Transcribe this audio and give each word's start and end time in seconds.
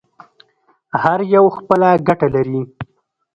هر 1.03 1.19
یو 1.35 1.45
خپله 1.57 1.89
ګټه 2.07 2.27
لري. 2.35 2.61